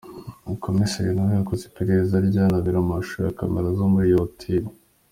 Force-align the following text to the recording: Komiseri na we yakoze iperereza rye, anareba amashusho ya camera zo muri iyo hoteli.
Komiseri 0.63 1.09
na 1.15 1.23
we 1.27 1.31
yakoze 1.39 1.63
iperereza 1.65 2.15
rye, 2.25 2.39
anareba 2.43 2.79
amashusho 2.85 3.17
ya 3.25 3.35
camera 3.39 3.67
zo 3.77 3.85
muri 3.91 4.05
iyo 4.09 4.17
hoteli. 4.23 4.69